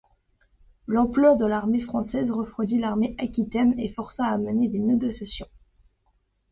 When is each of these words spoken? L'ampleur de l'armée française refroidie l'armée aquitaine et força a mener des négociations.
L'ampleur 0.87 1.37
de 1.37 1.45
l'armée 1.45 1.79
française 1.83 2.31
refroidie 2.31 2.79
l'armée 2.79 3.13
aquitaine 3.19 3.79
et 3.79 3.87
força 3.87 4.25
a 4.25 4.35
mener 4.39 4.67
des 4.67 4.79
négociations. 4.79 5.45